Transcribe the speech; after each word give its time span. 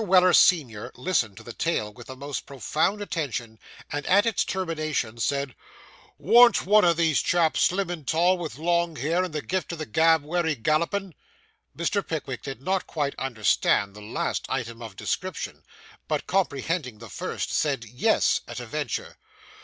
Weller, 0.03 0.33
senior, 0.33 0.91
listened 0.95 1.37
to 1.37 1.43
the 1.43 1.53
tale 1.53 1.93
with 1.93 2.07
the 2.07 2.15
most 2.15 2.47
profound 2.47 3.03
attention, 3.03 3.59
and, 3.91 4.03
at 4.07 4.25
its 4.25 4.43
termination, 4.43 5.19
said 5.19 5.53
'Worn't 6.17 6.65
one 6.65 6.83
o' 6.83 6.91
these 6.93 7.21
chaps 7.21 7.61
slim 7.61 7.91
and 7.91 8.07
tall, 8.07 8.39
with 8.39 8.57
long 8.57 8.95
hair, 8.95 9.23
and 9.23 9.31
the 9.31 9.43
gift 9.43 9.71
o' 9.73 9.75
the 9.75 9.85
gab 9.85 10.23
wery 10.23 10.55
gallopin'?' 10.55 11.13
Mr. 11.77 12.01
Pickwick 12.03 12.41
did 12.41 12.63
not 12.63 12.87
quite 12.87 13.13
understand 13.19 13.95
the 13.95 14.01
last 14.01 14.47
item 14.49 14.81
of 14.81 14.95
description, 14.95 15.61
but, 16.07 16.25
comprehending 16.25 16.97
the 16.97 17.07
first, 17.07 17.51
said 17.51 17.85
'Yes,' 17.85 18.41
at 18.47 18.59
a 18.59 18.65
venture. 18.65 19.19